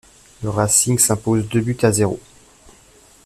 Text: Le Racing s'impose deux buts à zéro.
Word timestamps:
Le 0.41 0.49
Racing 0.49 0.97
s'impose 0.97 1.47
deux 1.47 1.61
buts 1.61 1.77
à 1.83 1.91
zéro. 1.91 2.19